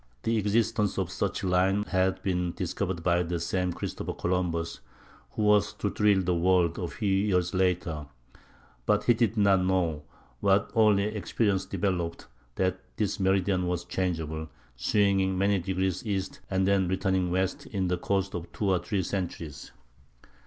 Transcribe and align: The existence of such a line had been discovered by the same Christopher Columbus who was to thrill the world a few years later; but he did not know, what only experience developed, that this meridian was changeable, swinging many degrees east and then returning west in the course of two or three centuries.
The 0.23 0.35
existence 0.37 0.97
of 0.97 1.11
such 1.11 1.43
a 1.43 1.47
line 1.47 1.83
had 1.83 2.23
been 2.23 2.53
discovered 2.53 3.03
by 3.03 3.21
the 3.21 3.39
same 3.39 3.71
Christopher 3.71 4.13
Columbus 4.13 4.79
who 5.33 5.43
was 5.43 5.73
to 5.73 5.91
thrill 5.91 6.23
the 6.23 6.33
world 6.33 6.79
a 6.79 6.87
few 6.87 7.07
years 7.13 7.53
later; 7.53 8.07
but 8.87 9.03
he 9.03 9.13
did 9.13 9.37
not 9.37 9.61
know, 9.63 10.01
what 10.39 10.71
only 10.73 11.03
experience 11.03 11.67
developed, 11.67 12.25
that 12.55 12.79
this 12.97 13.19
meridian 13.19 13.67
was 13.67 13.85
changeable, 13.85 14.49
swinging 14.75 15.37
many 15.37 15.59
degrees 15.59 16.03
east 16.03 16.39
and 16.49 16.67
then 16.67 16.87
returning 16.87 17.29
west 17.29 17.67
in 17.67 17.87
the 17.87 17.97
course 17.99 18.29
of 18.33 18.51
two 18.51 18.71
or 18.71 18.79
three 18.79 19.03
centuries. 19.03 19.71